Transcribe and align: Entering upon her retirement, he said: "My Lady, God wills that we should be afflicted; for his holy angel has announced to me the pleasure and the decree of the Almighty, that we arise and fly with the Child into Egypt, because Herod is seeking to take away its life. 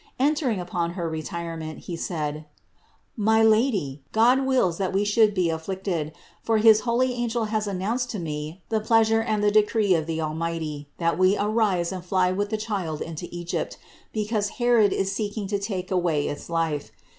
Entering 0.17 0.59
upon 0.59 0.93
her 0.93 1.07
retirement, 1.07 1.81
he 1.81 1.95
said: 1.95 2.45
"My 3.15 3.43
Lady, 3.43 4.01
God 4.11 4.47
wills 4.47 4.79
that 4.79 4.93
we 4.93 5.05
should 5.05 5.35
be 5.35 5.51
afflicted; 5.51 6.11
for 6.41 6.57
his 6.57 6.79
holy 6.89 7.13
angel 7.13 7.45
has 7.53 7.67
announced 7.67 8.09
to 8.09 8.17
me 8.17 8.63
the 8.69 8.79
pleasure 8.79 9.21
and 9.21 9.43
the 9.43 9.51
decree 9.51 9.93
of 9.93 10.07
the 10.07 10.19
Almighty, 10.19 10.89
that 10.97 11.19
we 11.19 11.37
arise 11.37 11.91
and 11.91 12.03
fly 12.03 12.31
with 12.31 12.49
the 12.49 12.57
Child 12.57 12.99
into 12.99 13.27
Egypt, 13.29 13.77
because 14.11 14.49
Herod 14.57 14.91
is 14.91 15.11
seeking 15.11 15.45
to 15.49 15.59
take 15.59 15.91
away 15.91 16.27
its 16.27 16.49
life. 16.49 16.89